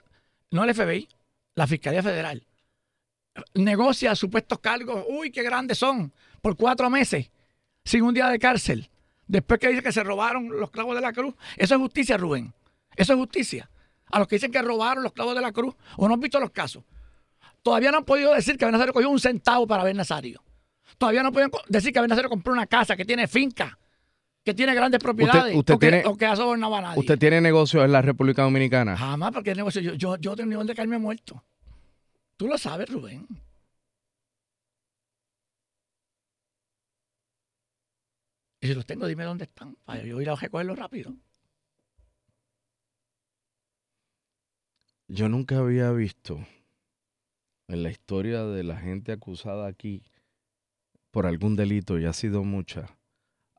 no 0.52 0.64
el 0.64 0.74
FBI, 0.74 1.08
la 1.56 1.68
Fiscalía 1.68 2.02
Federal, 2.04 2.46
negocia 3.54 4.16
supuestos 4.16 4.60
cargos, 4.60 5.06
uy, 5.10 5.32
qué 5.32 5.44
grandes 5.44 5.78
son, 5.78 6.14
por 6.42 6.56
cuatro 6.56 6.90
meses, 6.90 7.30
sin 7.84 8.04
un 8.04 8.14
día 8.14 8.28
de 8.30 8.40
cárcel. 8.40 8.90
Después 9.28 9.60
que 9.60 9.70
dice 9.70 9.82
que 9.82 9.92
se 9.92 10.04
robaron 10.04 10.50
los 10.60 10.70
clavos 10.70 10.96
de 10.96 11.02
la 11.02 11.12
cruz. 11.12 11.34
Eso 11.58 11.76
es 11.76 11.82
justicia, 11.82 12.16
Rubén. 12.16 12.54
Eso 12.96 13.14
es 13.14 13.20
justicia. 13.20 13.70
A 14.12 14.20
los 14.20 14.28
que 14.28 14.36
dicen 14.36 14.52
que 14.52 14.62
robaron 14.62 15.04
los 15.04 15.14
clavos 15.14 15.34
de 15.36 15.42
la 15.42 15.52
cruz, 15.52 15.76
o 15.98 16.08
no 16.08 16.14
han 16.14 16.20
visto 16.20 16.40
los 16.40 16.52
casos. 16.52 16.84
Todavía 17.64 17.92
no 17.92 17.98
han 17.98 18.06
podido 18.06 18.34
decir 18.34 18.56
que 18.58 18.66
Ben 18.66 18.72
Nazario 18.74 18.94
cogió 18.94 19.10
un 19.10 19.20
centavo 19.20 19.66
para 19.66 19.84
Ben 19.84 19.98
Nazario. 19.98 20.44
Todavía 21.00 21.24
no 21.24 21.32
pueden 21.32 21.50
co- 21.50 21.64
decir 21.68 21.92
que 21.92 22.00
Ben 22.00 22.10
Nazario 22.10 22.30
compró 22.30 22.54
una 22.54 22.68
casa, 22.68 22.96
que 22.96 23.04
tiene 23.04 23.28
finca, 23.28 23.78
que 24.46 24.54
tiene 24.54 24.76
grandes 24.76 25.00
propiedades, 25.02 25.56
usted 25.56 25.74
o, 25.74 25.80
que, 25.80 25.90
tiene- 25.90 26.06
o 26.06 26.16
que 26.16 26.26
ha 26.28 26.36
sobornado 26.36 26.76
a 26.76 26.82
nadie. 26.82 27.00
¿Usted 27.00 27.18
tiene 27.18 27.42
negocios 27.42 27.84
en 27.84 27.92
la 27.92 28.04
República 28.04 28.44
Dominicana? 28.44 28.96
Jamás, 28.96 29.32
porque 29.34 29.56
negocio, 29.56 29.82
yo, 29.82 29.94
yo, 29.96 30.18
yo 30.18 30.36
tengo 30.36 30.50
nivel 30.52 30.68
de 30.68 30.76
caerme 30.76 31.00
muerto. 31.00 31.44
Tú 32.38 32.48
lo 32.48 32.56
sabes, 32.60 32.88
Rubén. 32.90 33.28
Y 38.62 38.68
si 38.68 38.74
los 38.76 38.86
tengo, 38.86 39.08
dime 39.08 39.24
dónde 39.24 39.46
están, 39.46 39.76
para 39.84 40.04
yo 40.04 40.22
ir 40.22 40.30
a 40.30 40.36
recogerlos 40.36 40.78
rápido. 40.78 41.14
Yo 45.08 45.28
nunca 45.30 45.58
había 45.58 45.92
visto 45.92 46.46
en 47.68 47.84
la 47.84 47.90
historia 47.90 48.44
de 48.44 48.64
la 48.64 48.78
gente 48.78 49.12
acusada 49.12 49.68
aquí 49.68 50.04
por 51.12 51.26
algún 51.26 51.56
delito, 51.56 51.98
y 52.00 52.06
ha 52.06 52.14
sido 52.14 52.44
mucha, 52.44 52.96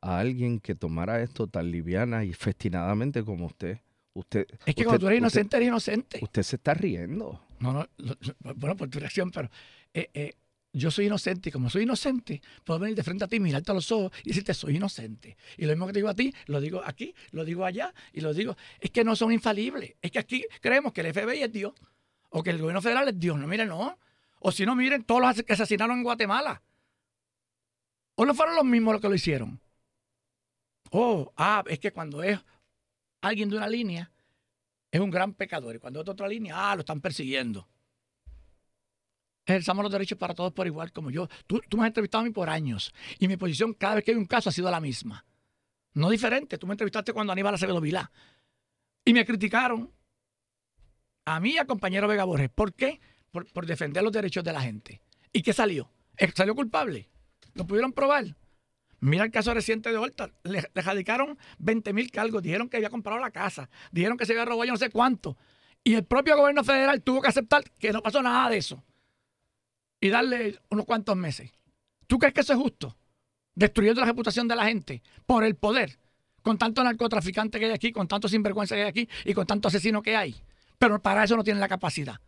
a 0.06 0.18
alguien 0.20 0.60
que 0.60 0.74
tomara 0.74 1.22
esto 1.22 1.46
tan 1.48 1.70
liviana 1.70 2.24
y 2.24 2.32
festinadamente 2.32 3.24
como 3.24 3.46
usted. 3.46 3.78
Usted, 4.14 4.46
Es 4.50 4.56
que 4.58 4.70
usted- 4.70 4.84
cuando 4.84 5.00
tú 5.00 5.06
eres 5.08 5.16
usted- 5.22 5.38
inocente, 5.40 5.56
eres 5.56 5.68
inocente. 5.68 6.18
Usted 6.22 6.42
se 6.42 6.56
está 6.56 6.74
riendo. 6.74 7.42
No, 7.58 7.72
no, 7.72 7.86
bueno, 8.54 8.76
por 8.76 8.88
tu 8.88 8.98
reacción, 8.98 9.30
pero 9.30 9.50
eh, 9.92 10.08
eh, 10.14 10.32
yo 10.72 10.90
soy 10.90 11.06
inocente 11.06 11.48
y 11.48 11.52
como 11.52 11.68
soy 11.70 11.82
inocente, 11.82 12.40
puedo 12.64 12.78
venir 12.80 12.94
de 12.96 13.02
frente 13.02 13.24
a 13.24 13.28
ti, 13.28 13.40
mirarte 13.40 13.70
a 13.72 13.74
los 13.74 13.90
ojos 13.92 14.12
y 14.24 14.28
decirte 14.28 14.54
soy 14.54 14.76
inocente. 14.76 15.36
Y 15.58 15.64
lo 15.64 15.72
mismo 15.72 15.86
que 15.86 15.92
te 15.94 15.98
digo 15.98 16.08
a 16.08 16.14
ti, 16.14 16.32
lo 16.46 16.60
digo 16.60 16.82
aquí, 16.84 17.14
lo 17.32 17.44
digo 17.44 17.64
allá 17.64 17.92
y 18.12 18.20
lo 18.20 18.32
digo. 18.32 18.56
Es 18.80 18.90
que 18.90 19.04
no 19.04 19.16
son 19.16 19.32
infalibles. 19.32 19.94
Es 20.02 20.10
que 20.10 20.18
aquí 20.18 20.44
creemos 20.60 20.92
que 20.92 21.00
el 21.02 21.08
FBI 21.12 21.42
es 21.42 21.52
Dios 21.52 21.72
o 22.30 22.42
que 22.42 22.50
el 22.50 22.58
gobierno 22.58 22.80
federal 22.82 23.08
es 23.08 23.18
Dios. 23.18 23.38
No, 23.38 23.46
miren, 23.46 23.68
no. 23.68 23.98
O 24.40 24.52
si 24.52 24.64
no, 24.66 24.76
miren 24.76 25.02
todos 25.04 25.20
los 25.22 25.42
que 25.42 25.52
asesinaron 25.54 25.96
en 25.98 26.04
Guatemala. 26.04 26.62
¿O 28.14 28.24
no 28.24 28.34
fueron 28.34 28.54
los 28.54 28.64
mismos 28.64 28.92
los 28.94 29.00
que 29.02 29.08
lo 29.08 29.14
hicieron? 29.14 29.60
Oh, 30.90 31.32
ah, 31.36 31.64
es 31.66 31.78
que 31.78 31.92
cuando 31.92 32.22
es 32.22 32.38
alguien 33.20 33.48
de 33.48 33.56
una 33.56 33.68
línea, 33.68 34.10
es 34.90 35.00
un 35.00 35.10
gran 35.10 35.34
pecador. 35.34 35.76
Y 35.76 35.78
cuando 35.78 36.00
es 36.00 36.06
de 36.06 36.12
otra 36.12 36.28
línea, 36.28 36.70
ah, 36.70 36.74
lo 36.74 36.80
están 36.80 37.00
persiguiendo. 37.00 37.68
Ejerzamos 39.44 39.84
los 39.84 39.92
derechos 39.92 40.18
para 40.18 40.34
todos 40.34 40.52
por 40.52 40.66
igual 40.66 40.92
como 40.92 41.10
yo. 41.10 41.28
Tú, 41.46 41.60
tú 41.68 41.76
me 41.76 41.84
has 41.84 41.88
entrevistado 41.88 42.22
a 42.22 42.24
mí 42.24 42.30
por 42.32 42.50
años. 42.50 42.92
Y 43.18 43.28
mi 43.28 43.36
posición 43.36 43.74
cada 43.74 43.96
vez 43.96 44.04
que 44.04 44.10
hay 44.10 44.16
un 44.16 44.26
caso 44.26 44.48
ha 44.48 44.52
sido 44.52 44.70
la 44.70 44.80
misma. 44.80 45.24
No 45.94 46.10
diferente. 46.10 46.58
Tú 46.58 46.66
me 46.66 46.74
entrevistaste 46.74 47.12
cuando 47.12 47.32
Aníbal 47.32 47.54
Acevedo 47.54 47.80
Vilá. 47.80 48.10
Y 49.04 49.12
me 49.12 49.24
criticaron. 49.24 49.92
A 51.26 51.40
mí 51.40 51.52
y 51.52 51.58
a 51.58 51.64
compañero 51.64 52.08
Vega 52.08 52.24
Borges. 52.24 52.50
¿Por 52.50 52.74
qué? 52.74 53.00
Por, 53.30 53.46
por 53.52 53.66
defender 53.66 54.02
los 54.02 54.12
derechos 54.12 54.42
de 54.42 54.52
la 54.52 54.60
gente. 54.60 55.00
¿Y 55.32 55.42
qué 55.42 55.52
salió? 55.52 55.90
¿Salió 56.34 56.54
culpable? 56.54 57.08
¿Lo 57.54 57.66
pudieron 57.66 57.92
probar? 57.92 58.36
Mira 59.00 59.24
el 59.24 59.30
caso 59.30 59.52
reciente 59.52 59.90
de 59.90 59.96
Horta. 59.98 60.30
Le, 60.44 60.64
le 60.72 60.82
radicaron 60.82 61.38
20 61.58 61.92
mil 61.92 62.10
cargos. 62.10 62.42
Dijeron 62.42 62.68
que 62.68 62.76
había 62.78 62.90
comprado 62.90 63.18
la 63.18 63.30
casa. 63.30 63.68
Dijeron 63.92 64.16
que 64.16 64.26
se 64.26 64.32
había 64.32 64.44
robado 64.44 64.64
yo 64.64 64.72
no 64.72 64.78
sé 64.78 64.90
cuánto. 64.90 65.36
Y 65.84 65.94
el 65.94 66.04
propio 66.04 66.36
gobierno 66.36 66.64
federal 66.64 67.02
tuvo 67.02 67.22
que 67.22 67.28
aceptar 67.28 67.62
que 67.78 67.92
no 67.92 68.02
pasó 68.02 68.22
nada 68.22 68.50
de 68.50 68.56
eso. 68.56 68.82
Y 70.00 70.08
darle 70.08 70.58
unos 70.70 70.84
cuantos 70.84 71.16
meses. 71.16 71.52
¿Tú 72.06 72.18
crees 72.18 72.34
que 72.34 72.40
eso 72.40 72.52
es 72.52 72.58
justo? 72.58 72.96
Destruyendo 73.54 74.00
la 74.00 74.06
reputación 74.08 74.48
de 74.48 74.56
la 74.56 74.66
gente 74.66 75.02
por 75.26 75.44
el 75.44 75.54
poder. 75.54 75.98
Con 76.42 76.58
tanto 76.58 76.82
narcotraficante 76.82 77.58
que 77.58 77.66
hay 77.66 77.72
aquí, 77.72 77.92
con 77.92 78.08
tanto 78.08 78.28
sinvergüenza 78.28 78.74
que 78.74 78.82
hay 78.82 78.88
aquí 78.88 79.08
y 79.24 79.34
con 79.34 79.46
tanto 79.46 79.68
asesino 79.68 80.02
que 80.02 80.16
hay. 80.16 80.34
Pero 80.78 81.00
para 81.00 81.24
eso 81.24 81.36
no 81.36 81.44
tienen 81.44 81.60
la 81.60 81.68
capacidad. 81.68 82.20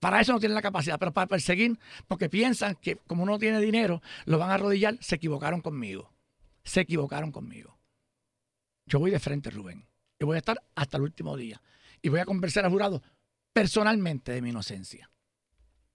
Para 0.00 0.20
eso 0.20 0.32
no 0.32 0.40
tienen 0.40 0.54
la 0.54 0.62
capacidad, 0.62 0.98
pero 0.98 1.12
para 1.12 1.26
perseguir, 1.26 1.78
porque 2.08 2.30
piensan 2.30 2.74
que 2.76 2.96
como 2.96 3.22
uno 3.22 3.38
tiene 3.38 3.60
dinero, 3.60 4.02
lo 4.24 4.38
van 4.38 4.50
a 4.50 4.54
arrodillar, 4.54 4.96
se 5.00 5.16
equivocaron 5.16 5.60
conmigo. 5.60 6.12
Se 6.64 6.80
equivocaron 6.80 7.30
conmigo. 7.30 7.78
Yo 8.86 8.98
voy 8.98 9.10
de 9.10 9.20
frente, 9.20 9.50
Rubén. 9.50 9.86
Y 10.18 10.24
voy 10.24 10.36
a 10.36 10.38
estar 10.38 10.62
hasta 10.74 10.96
el 10.96 11.04
último 11.04 11.36
día. 11.36 11.62
Y 12.02 12.08
voy 12.08 12.20
a 12.20 12.24
conversar 12.24 12.64
al 12.64 12.70
jurado 12.70 13.02
personalmente 13.52 14.32
de 14.32 14.42
mi 14.42 14.50
inocencia. 14.50 15.10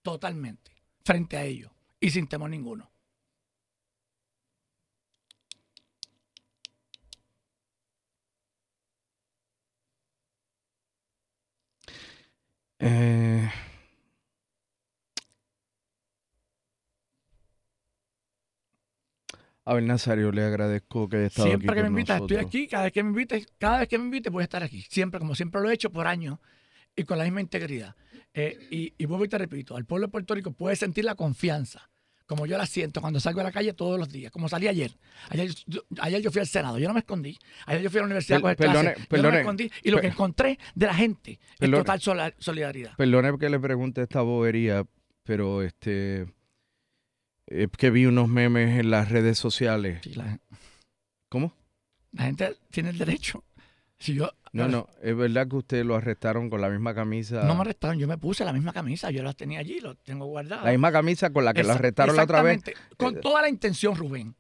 Totalmente. 0.02 0.72
Frente 1.04 1.38
a 1.38 1.44
ellos. 1.44 1.72
Y 2.00 2.12
sin 2.12 2.28
temor 2.28 2.52
ninguno. 2.52 2.92
A 19.68 19.74
ver, 19.74 19.84
Nazario, 19.84 20.32
le 20.32 20.44
agradezco 20.44 21.10
que 21.10 21.18
haya 21.18 21.26
estado 21.28 21.48
Siempre 21.48 21.68
aquí 21.72 21.76
que 21.78 21.84
me 21.84 21.90
invitas, 21.90 22.22
estoy 22.22 22.38
aquí. 22.38 22.68
Cada 22.68 22.84
vez 22.84 22.94
que 22.94 23.04
me 23.04 23.10
invites, 23.10 23.48
cada 23.58 23.80
vez 23.80 23.88
que 23.88 23.98
me 23.98 24.06
invites, 24.06 24.32
voy 24.32 24.42
a 24.42 24.44
estar 24.44 24.64
aquí. 24.64 24.86
Siempre, 24.90 25.20
como 25.20 25.34
siempre 25.34 25.60
lo 25.62 25.70
he 25.70 25.74
hecho 25.74 25.92
por 25.92 26.06
años 26.08 26.38
y 26.96 27.04
con 27.04 27.18
la 27.18 27.24
misma 27.24 27.42
integridad. 27.42 27.96
Eh, 28.34 28.58
y, 28.70 28.94
y 28.98 29.06
vuelvo 29.06 29.26
y 29.26 29.30
te 29.30 29.38
repito, 29.38 29.76
al 29.76 29.86
pueblo 29.86 30.08
de 30.08 30.12
Puerto 30.12 30.36
Rico 30.36 30.52
puede 30.52 30.76
sentir 30.76 31.04
la 31.06 31.16
confianza, 31.16 31.90
como 32.28 32.46
yo 32.46 32.58
la 32.58 32.66
siento 32.66 33.02
cuando 33.02 33.20
salgo 33.20 33.42
a 33.42 33.44
la 33.44 33.52
calle 33.52 33.74
todos 33.74 33.98
los 33.98 34.10
días, 34.10 34.32
como 34.32 34.50
salí 34.50 34.68
ayer. 34.68 34.92
Ayer 35.30 35.50
yo, 35.66 35.82
ayer 36.00 36.22
yo 36.22 36.32
fui 36.32 36.42
al 36.42 36.48
Senado, 36.48 36.78
yo 36.78 36.88
no 36.88 36.94
me 36.94 37.00
escondí. 37.00 37.38
Ayer 37.66 37.82
yo 37.82 37.90
fui 37.90 38.00
a 38.00 38.02
la 38.02 38.06
universidad 38.08 38.42
Per- 38.42 38.52
a 38.52 38.56
coger 38.56 38.58
perdone, 38.68 38.96
yo 39.10 39.24
no 39.24 39.32
me 39.32 39.40
escondí. 39.40 39.72
Y 39.84 39.92
lo 39.92 40.00
que 40.02 40.08
encontré 40.08 40.60
de 40.76 40.86
la 40.86 40.94
gente 40.94 41.40
es 41.60 41.72
total 41.72 42.02
solidaridad. 42.38 42.96
Perdone 42.98 43.38
que 43.40 43.50
le 43.50 43.60
pregunte 43.60 44.02
esta 44.04 44.22
bobería, 44.22 44.86
pero 45.24 45.64
este 45.64 46.28
es 47.48 47.70
que 47.78 47.90
vi 47.90 48.06
unos 48.06 48.28
memes 48.28 48.80
en 48.80 48.90
las 48.90 49.10
redes 49.10 49.38
sociales. 49.38 50.00
Sí, 50.04 50.14
la, 50.14 50.40
¿Cómo? 51.30 51.54
la 52.12 52.24
gente 52.24 52.58
tiene 52.72 52.90
el 52.90 52.98
derecho. 52.98 53.44
Si 54.00 54.14
yo, 54.14 54.32
No, 54.52 54.68
no, 54.68 54.90
es 55.02 55.16
verdad 55.16 55.48
que 55.48 55.56
usted 55.56 55.86
lo 55.86 55.96
arrestaron 55.96 56.50
con 56.50 56.62
la 56.62 56.70
misma 56.70 56.94
camisa. 56.94 57.44
No 57.44 57.56
me 57.56 57.62
arrestaron, 57.62 57.98
yo 57.98 58.08
me 58.08 58.18
puse 58.18 58.44
la 58.46 58.54
misma 58.54 58.74
camisa, 58.74 59.10
yo 59.10 59.24
las 59.24 59.36
tenía 59.36 59.60
allí, 59.60 59.80
los 59.80 59.98
tengo 60.04 60.26
guardadas. 60.26 60.66
La 60.66 60.72
misma 60.72 60.92
camisa 60.92 61.32
con 61.32 61.46
la 61.46 61.54
que 61.54 61.64
lo 61.64 61.74
arrestaron 61.74 62.16
la 62.16 62.24
otra 62.24 62.42
vez. 62.42 62.62
Con 62.98 63.20
toda 63.22 63.42
la 63.42 63.50
intención, 63.50 63.96
Rubén. 63.96 64.36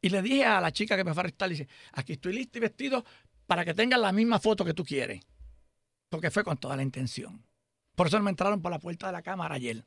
Y 0.00 0.10
le 0.10 0.22
dije 0.22 0.44
a 0.44 0.60
la 0.60 0.70
chica 0.70 0.96
que 0.96 1.04
me 1.04 1.12
fue 1.14 1.20
a 1.20 1.24
arrestar, 1.24 1.48
le 1.48 1.54
dice, 1.56 1.68
aquí 1.92 2.12
estoy 2.12 2.34
listo 2.34 2.58
y 2.58 2.60
vestido 2.60 3.04
para 3.46 3.64
que 3.64 3.74
tengas 3.74 4.00
la 4.00 4.12
misma 4.12 4.38
foto 4.38 4.64
que 4.64 4.74
tú 4.74 4.84
quieres. 4.84 5.22
Porque 6.08 6.30
fue 6.30 6.44
con 6.44 6.56
toda 6.58 6.76
la 6.76 6.82
intención. 6.82 7.42
Por 7.94 8.08
eso 8.08 8.18
no 8.18 8.24
me 8.24 8.30
entraron 8.30 8.60
por 8.60 8.70
la 8.70 8.78
puerta 8.78 9.06
de 9.06 9.12
la 9.12 9.22
cámara 9.22 9.54
ayer. 9.54 9.84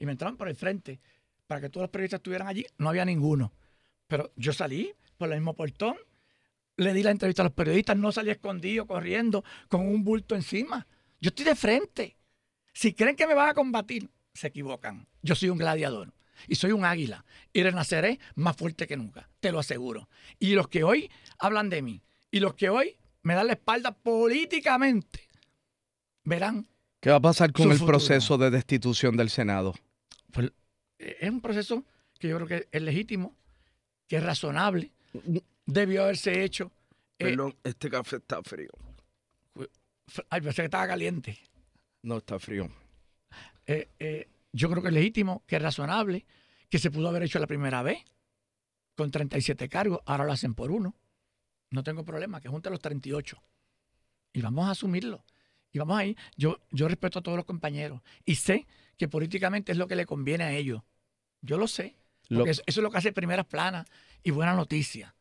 Y 0.00 0.06
me 0.06 0.12
entraron 0.12 0.36
por 0.36 0.48
el 0.48 0.56
frente. 0.56 1.00
Para 1.46 1.60
que 1.60 1.68
todos 1.68 1.84
los 1.84 1.90
periodistas 1.90 2.18
estuvieran 2.18 2.48
allí, 2.48 2.66
no 2.78 2.88
había 2.88 3.04
ninguno. 3.04 3.52
Pero 4.08 4.32
yo 4.34 4.52
salí 4.52 4.92
por 5.16 5.28
el 5.30 5.38
mismo 5.38 5.54
portón, 5.54 5.96
le 6.76 6.92
di 6.92 7.02
la 7.02 7.10
entrevista 7.12 7.42
a 7.42 7.44
los 7.44 7.52
periodistas, 7.52 7.96
no 7.96 8.10
salí 8.10 8.30
escondido, 8.30 8.86
corriendo, 8.86 9.44
con 9.68 9.86
un 9.86 10.02
bulto 10.02 10.34
encima. 10.34 10.86
Yo 11.20 11.28
estoy 11.28 11.44
de 11.44 11.54
frente. 11.54 12.16
Si 12.72 12.94
creen 12.94 13.14
que 13.14 13.26
me 13.26 13.34
van 13.34 13.50
a 13.50 13.54
combatir, 13.54 14.10
se 14.32 14.48
equivocan. 14.48 15.06
Yo 15.22 15.34
soy 15.34 15.50
un 15.50 15.58
gladiador 15.58 16.14
y 16.48 16.54
soy 16.54 16.72
un 16.72 16.84
águila 16.84 17.24
y 17.52 17.62
renaceré 17.62 18.18
más 18.34 18.56
fuerte 18.56 18.86
que 18.86 18.96
nunca, 18.96 19.28
te 19.40 19.52
lo 19.52 19.58
aseguro. 19.58 20.08
Y 20.38 20.54
los 20.54 20.68
que 20.68 20.84
hoy 20.84 21.10
hablan 21.38 21.68
de 21.68 21.82
mí 21.82 22.02
y 22.30 22.40
los 22.40 22.54
que 22.54 22.70
hoy 22.70 22.96
me 23.22 23.34
dan 23.34 23.48
la 23.48 23.54
espalda 23.54 23.92
políticamente, 23.92 25.28
verán, 26.24 26.66
¿Qué 27.00 27.10
va 27.10 27.16
a 27.16 27.20
pasar 27.20 27.52
con 27.52 27.70
el 27.70 27.78
futuro. 27.78 27.98
proceso 27.98 28.38
de 28.38 28.50
destitución 28.50 29.16
del 29.16 29.30
Senado? 29.30 29.74
Pues, 30.32 30.52
eh, 30.98 31.16
es 31.20 31.30
un 31.30 31.40
proceso 31.40 31.84
que 32.18 32.28
yo 32.28 32.36
creo 32.36 32.48
que 32.48 32.68
es 32.70 32.82
legítimo, 32.82 33.36
que 34.06 34.16
es 34.16 34.22
razonable, 34.22 34.92
debió 35.66 36.04
haberse 36.04 36.44
hecho. 36.44 36.72
eh, 37.18 37.36
este 37.64 37.90
café 37.90 38.16
está 38.16 38.42
frío. 38.42 38.70
ay, 40.28 40.40
pensé 40.40 40.62
que 40.62 40.66
estaba 40.66 40.86
caliente. 40.86 41.38
No 42.02 42.18
está 42.18 42.38
frío. 42.38 42.70
Eh, 43.66 43.88
eh, 43.98 44.28
yo 44.52 44.68
creo 44.70 44.82
que 44.82 44.88
es 44.88 44.94
legítimo, 44.94 45.44
que 45.46 45.56
es 45.56 45.62
razonable, 45.62 46.26
que 46.68 46.78
se 46.78 46.90
pudo 46.90 47.08
haber 47.08 47.22
hecho 47.22 47.38
la 47.38 47.46
primera 47.46 47.82
vez 47.82 47.98
con 48.96 49.10
37 49.10 49.68
cargos, 49.68 50.00
ahora 50.06 50.24
lo 50.24 50.32
hacen 50.32 50.54
por 50.54 50.70
uno. 50.70 50.94
No 51.70 51.82
tengo 51.82 52.04
problema, 52.04 52.40
que 52.40 52.48
junten 52.48 52.72
los 52.72 52.80
38. 52.80 53.40
Y 54.32 54.40
vamos 54.40 54.66
a 54.66 54.72
asumirlo. 54.72 55.24
Y 55.72 55.78
vamos 55.78 55.96
ahí. 55.98 56.16
Yo, 56.36 56.58
yo 56.70 56.88
respeto 56.88 57.18
a 57.18 57.22
todos 57.22 57.36
los 57.36 57.44
compañeros 57.46 58.00
y 58.24 58.34
sé 58.36 58.66
que 58.96 59.08
políticamente 59.08 59.72
es 59.72 59.78
lo 59.78 59.86
que 59.88 59.96
le 59.96 60.06
conviene 60.06 60.44
a 60.44 60.52
ellos. 60.52 60.82
Yo 61.42 61.58
lo 61.58 61.66
sé. 61.68 61.96
Lo- 62.28 62.38
Porque 62.40 62.50
eso, 62.52 62.62
eso 62.66 62.80
es 62.80 62.82
lo 62.82 62.90
que 62.90 62.98
hace 62.98 63.12
primeras 63.12 63.46
planas 63.46 63.86
y 64.22 64.30
buena 64.30 64.54
noticia. 64.54 65.14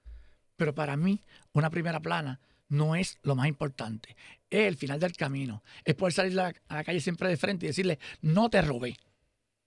Pero 0.56 0.74
para 0.75 0.98
mí, 0.98 1.24
una 1.53 1.70
primera 1.70 2.00
plana 2.01 2.39
no 2.68 2.96
es 2.96 3.18
lo 3.24 3.36
más 3.36 3.48
importante. 3.48 4.15
Es 4.50 4.68
el 4.68 4.75
final 4.75 5.00
del 5.00 5.13
camino. 5.15 5.63
Es 5.86 5.96
poder 5.96 6.13
salir 6.13 6.39
a 6.39 6.44
la, 6.50 6.53
a 6.68 6.75
la 6.75 6.84
calle 6.84 7.00
siempre 7.00 7.29
de 7.29 7.38
frente 7.38 7.65
y 7.65 7.70
decirle, 7.70 7.98
no 8.22 8.50
te 8.50 8.62
robé. 8.62 8.98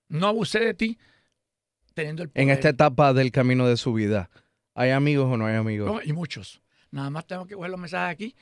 No 0.08 0.26
abusé 0.26 0.60
de 0.60 0.74
ti 0.74 0.98
teniendo 1.94 2.22
el 2.22 2.28
poder. 2.28 2.42
En 2.42 2.50
esta 2.50 2.68
etapa 2.68 3.12
del 3.12 3.32
camino 3.32 3.66
de 3.66 3.76
su 3.76 3.92
vida, 3.92 4.30
¿hay 4.74 4.90
amigos 4.90 5.26
o 5.32 5.36
no 5.36 5.46
hay 5.46 5.56
amigos? 5.56 5.90
No, 5.90 6.02
y 6.02 6.12
muchos. 6.12 6.60
Nada 6.90 7.10
más 7.10 7.26
tengo 7.26 7.46
que 7.46 7.54
coger 7.54 7.70
los 7.70 7.80
mensajes 7.80 8.12
aquí. 8.12 8.36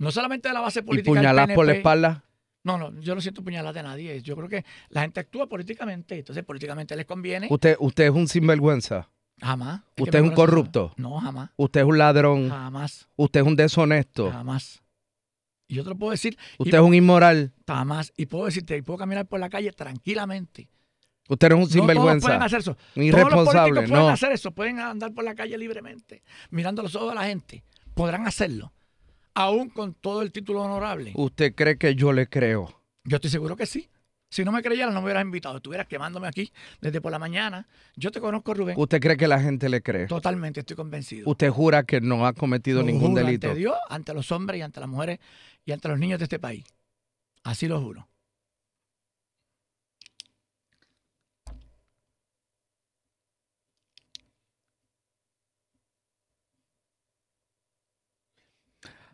No 0.00 0.10
solamente 0.10 0.48
de 0.48 0.54
la 0.54 0.60
base 0.60 0.80
¿Y 0.80 0.82
política. 0.82 1.10
del 1.12 1.20
puñalas 1.20 1.54
por 1.54 1.66
la 1.66 1.72
espalda? 1.74 2.24
No, 2.64 2.76
no, 2.78 2.98
yo 3.00 3.14
no 3.14 3.20
siento 3.20 3.42
puñaladas 3.44 3.74
de 3.74 3.82
nadie. 3.82 4.20
Yo 4.22 4.34
creo 4.36 4.48
que 4.48 4.64
la 4.88 5.02
gente 5.02 5.20
actúa 5.20 5.46
políticamente. 5.46 6.18
Entonces, 6.18 6.44
políticamente 6.44 6.96
les 6.96 7.06
conviene. 7.06 7.46
Usted, 7.50 7.76
usted 7.78 8.04
es 8.04 8.10
un 8.10 8.26
sinvergüenza. 8.26 9.08
Jamás. 9.40 9.82
Usted 9.98 10.16
es 10.18 10.22
un 10.22 10.32
corrupto. 10.32 10.92
No, 10.96 11.20
jamás. 11.20 11.50
Usted 11.56 11.80
es 11.80 11.86
un 11.86 11.98
ladrón. 11.98 12.48
Jamás. 12.50 13.08
Usted 13.16 13.40
es 13.40 13.46
un 13.46 13.56
deshonesto. 13.56 14.30
Jamás. 14.30 14.82
Y 15.68 15.76
yo 15.76 15.84
te 15.84 15.90
lo 15.90 15.96
puedo 15.96 16.10
decir. 16.12 16.36
y 16.58 16.62
Usted 16.64 16.78
es 16.78 16.84
un 16.84 16.94
inmoral. 16.94 17.52
Jamás. 17.66 18.12
Y 18.16 18.26
puedo 18.26 18.46
decirte, 18.46 18.76
y 18.76 18.82
puedo 18.82 18.98
caminar 18.98 19.26
por 19.26 19.38
la 19.40 19.48
calle 19.48 19.70
tranquilamente, 19.72 20.68
Usted 21.28 21.48
no 21.50 21.54
es 21.54 21.58
un 21.58 21.60
No 21.60 21.66
todos 21.68 21.72
sinvergüenza. 21.72 22.26
pueden 22.26 22.42
hacer 22.42 22.58
eso. 22.60 22.70
un 22.72 22.76
Todos 22.76 22.96
los 22.96 23.06
irresponsable. 23.06 23.60
políticos 23.74 23.90
pueden 23.90 24.06
No. 24.06 24.12
hacer 24.12 24.32
eso. 24.32 24.50
Pueden 24.50 24.80
andar 24.80 25.12
por 25.14 25.22
la 25.24 25.34
calle 25.36 25.56
libremente, 25.56 26.22
mirando 26.50 26.82
los 26.82 26.94
ojos 26.96 27.12
a 27.12 27.14
la 27.14 27.24
gente. 27.24 27.62
Podrán 27.94 28.26
hacerlo. 28.26 28.72
Aún 29.40 29.70
con 29.70 29.94
todo 29.94 30.20
el 30.20 30.32
título 30.32 30.60
honorable. 30.60 31.12
¿Usted 31.14 31.54
cree 31.54 31.78
que 31.78 31.94
yo 31.94 32.12
le 32.12 32.26
creo? 32.26 32.82
Yo 33.04 33.16
estoy 33.16 33.30
seguro 33.30 33.56
que 33.56 33.64
sí. 33.64 33.88
Si 34.28 34.44
no 34.44 34.52
me 34.52 34.62
creyeras, 34.62 34.92
no 34.92 35.00
me 35.00 35.06
hubieras 35.06 35.24
invitado. 35.24 35.56
Estuvieras 35.56 35.86
quemándome 35.86 36.28
aquí 36.28 36.52
desde 36.82 37.00
por 37.00 37.10
la 37.10 37.18
mañana. 37.18 37.66
Yo 37.96 38.10
te 38.10 38.20
conozco, 38.20 38.52
Rubén. 38.52 38.74
¿Usted 38.78 39.00
cree 39.00 39.16
que 39.16 39.26
la 39.26 39.40
gente 39.40 39.70
le 39.70 39.80
cree? 39.80 40.08
Totalmente, 40.08 40.60
estoy 40.60 40.76
convencido. 40.76 41.22
¿Usted 41.26 41.48
jura 41.48 41.84
que 41.84 42.02
no 42.02 42.26
ha 42.26 42.34
cometido 42.34 42.80
Lo 42.80 42.86
ningún 42.86 43.12
juro 43.12 43.24
delito? 43.24 43.48
Ante 43.48 43.58
Dios, 43.58 43.76
ante 43.88 44.12
los 44.12 44.30
hombres 44.30 44.58
y 44.58 44.62
ante 44.62 44.78
las 44.78 44.90
mujeres 44.90 45.20
y 45.64 45.72
ante 45.72 45.88
los 45.88 45.98
niños 45.98 46.18
de 46.18 46.24
este 46.24 46.38
país. 46.38 46.64
Así 47.42 47.66
lo 47.66 47.80
juro. 47.80 48.09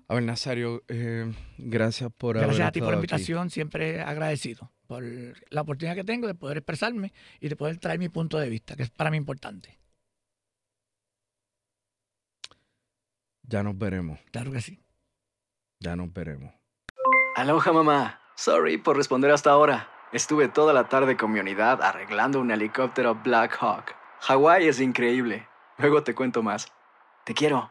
A 0.08 0.14
ver, 0.14 0.22
Nazario, 0.22 0.84
eh, 0.88 1.32
gracias 1.58 2.10
por 2.16 2.36
Gracias 2.36 2.54
haber 2.56 2.66
a 2.68 2.72
ti 2.72 2.80
por 2.80 2.88
la 2.88 2.94
estado 2.94 2.98
aquí. 3.00 3.12
invitación, 3.14 3.50
siempre 3.50 4.00
agradecido 4.02 4.70
por 4.86 5.02
la 5.50 5.62
oportunidad 5.62 5.96
que 5.96 6.04
tengo 6.04 6.28
de 6.28 6.34
poder 6.34 6.58
expresarme 6.58 7.12
y 7.40 7.48
de 7.48 7.56
poder 7.56 7.78
traer 7.78 7.98
mi 7.98 8.08
punto 8.08 8.38
de 8.38 8.48
vista, 8.48 8.76
que 8.76 8.84
es 8.84 8.90
para 8.90 9.10
mí 9.10 9.16
importante. 9.16 9.78
Ya 13.42 13.62
nos 13.62 13.76
veremos. 13.78 14.18
Claro 14.30 14.52
que 14.52 14.60
sí. 14.60 14.80
Ya 15.80 15.96
nos 15.96 16.12
veremos. 16.12 16.52
Aloha 17.36 17.72
mamá. 17.72 18.20
Sorry 18.36 18.78
por 18.78 18.96
responder 18.96 19.30
hasta 19.30 19.50
ahora. 19.50 19.90
Estuve 20.12 20.48
toda 20.48 20.72
la 20.72 20.88
tarde 20.88 21.16
con 21.16 21.32
mi 21.32 21.40
unidad 21.40 21.82
arreglando 21.82 22.40
un 22.40 22.50
helicóptero 22.50 23.14
Black 23.16 23.56
Hawk. 23.60 23.94
Hawái 24.20 24.68
es 24.68 24.80
increíble. 24.80 25.48
Luego 25.78 26.02
te 26.02 26.14
cuento 26.14 26.42
más. 26.42 26.72
Te 27.24 27.34
quiero. 27.34 27.70